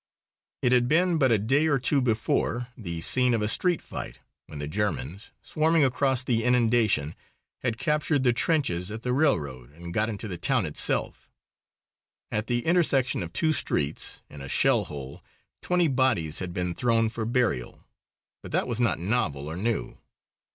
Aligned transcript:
It 0.63 0.71
had 0.71 0.87
been, 0.87 1.19
but 1.19 1.31
a 1.31 1.37
day 1.37 1.67
or 1.67 1.77
two 1.77 2.01
before, 2.01 2.69
the 2.75 3.01
scene 3.01 3.35
of 3.35 3.43
a 3.43 3.47
street 3.47 3.83
fight, 3.83 4.17
when 4.47 4.57
the 4.57 4.67
Germans, 4.67 5.31
swarming 5.43 5.83
across 5.85 6.23
the 6.23 6.43
inundation, 6.43 7.13
had 7.59 7.77
captured 7.77 8.23
the 8.23 8.33
trenches 8.33 8.89
at 8.89 9.03
the 9.03 9.13
railroad 9.13 9.69
and 9.73 9.93
got 9.93 10.09
into 10.09 10.27
the 10.27 10.39
town 10.39 10.65
itself. 10.65 11.29
At 12.31 12.47
the 12.47 12.65
intersection 12.65 13.21
of 13.21 13.31
two 13.31 13.53
streets, 13.53 14.23
in 14.27 14.41
a 14.41 14.49
shell 14.49 14.85
hole, 14.85 15.23
twenty 15.61 15.87
bodies 15.87 16.39
had 16.39 16.51
been 16.51 16.73
thrown 16.73 17.07
for 17.07 17.23
burial. 17.23 17.85
But 18.41 18.51
that 18.53 18.67
was 18.67 18.79
not 18.79 18.97
novel 18.97 19.47
or 19.47 19.55
new. 19.55 19.99